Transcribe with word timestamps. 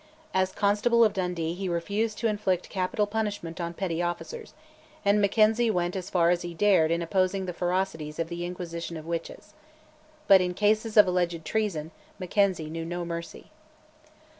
As 0.33 0.51
constable 0.51 1.03
of 1.03 1.13
Dundee 1.13 1.53
he 1.53 1.69
refused 1.69 2.17
to 2.17 2.27
inflict 2.27 2.69
capital 2.69 3.05
punishment 3.05 3.61
on 3.61 3.75
petty 3.75 4.01
offenders, 4.01 4.55
and 5.05 5.21
Mackenzie 5.21 5.69
went 5.69 5.95
as 5.95 6.09
far 6.09 6.31
as 6.31 6.41
he 6.41 6.55
dared 6.55 6.89
in 6.89 7.03
opposing 7.03 7.45
the 7.45 7.53
ferocities 7.53 8.17
of 8.17 8.27
the 8.27 8.43
inquisition 8.43 8.97
of 8.97 9.05
witches. 9.05 9.53
But 10.27 10.41
in 10.41 10.55
cases 10.55 10.97
of 10.97 11.05
alleged 11.05 11.45
treason 11.45 11.91
Mackenzie 12.17 12.71
knew 12.71 12.83
no 12.83 13.05
mercy. 13.05 13.51